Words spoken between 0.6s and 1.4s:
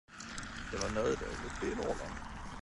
Det var nödår